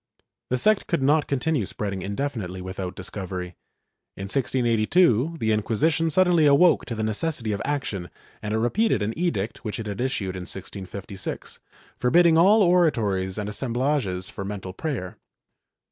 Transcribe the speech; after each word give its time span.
^ 0.17 0.23
The 0.49 0.57
sect 0.57 0.87
could 0.87 1.03
not 1.03 1.27
continue 1.27 1.67
spreading 1.67 2.01
indefinitely 2.01 2.59
without 2.59 2.95
dis 2.95 3.11
covery. 3.11 3.49
In 4.17 4.23
1682 4.23 5.35
the 5.39 5.51
Inquisition 5.51 6.09
suddenly 6.09 6.47
awoke 6.47 6.85
to 6.85 6.95
the 6.95 7.03
necessity 7.03 7.51
of 7.51 7.61
action 7.63 8.09
and 8.41 8.51
it 8.55 8.57
repeated 8.57 9.03
an 9.03 9.15
edict 9.15 9.63
which 9.63 9.79
it 9.79 9.85
had 9.85 10.01
issued 10.01 10.35
in 10.35 10.49
1656, 10.49 11.59
forbidding 11.99 12.35
all 12.35 12.63
oratories 12.63 13.37
and 13.37 13.47
assemblages 13.47 14.27
for 14.27 14.43
mental 14.43 14.73
prayer. 14.73 15.19